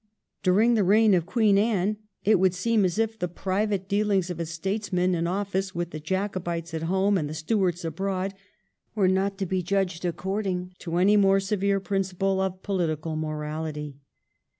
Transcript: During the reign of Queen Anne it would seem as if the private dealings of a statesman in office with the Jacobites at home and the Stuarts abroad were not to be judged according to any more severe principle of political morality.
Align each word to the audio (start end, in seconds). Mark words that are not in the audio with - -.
During 0.41 0.73
the 0.73 0.83
reign 0.83 1.13
of 1.13 1.27
Queen 1.27 1.59
Anne 1.59 1.97
it 2.25 2.39
would 2.39 2.55
seem 2.55 2.85
as 2.85 2.97
if 2.97 3.19
the 3.19 3.27
private 3.27 3.87
dealings 3.87 4.31
of 4.31 4.39
a 4.39 4.47
statesman 4.47 5.13
in 5.13 5.27
office 5.27 5.75
with 5.75 5.91
the 5.91 5.99
Jacobites 5.99 6.73
at 6.73 6.81
home 6.81 7.19
and 7.19 7.29
the 7.29 7.35
Stuarts 7.35 7.85
abroad 7.85 8.33
were 8.95 9.07
not 9.07 9.37
to 9.37 9.45
be 9.45 9.61
judged 9.61 10.03
according 10.03 10.73
to 10.79 10.95
any 10.97 11.17
more 11.17 11.39
severe 11.39 11.79
principle 11.79 12.41
of 12.41 12.63
political 12.63 13.15
morality. 13.15 13.99